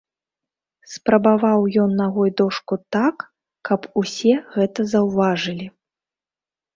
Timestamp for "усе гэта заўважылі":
4.03-5.67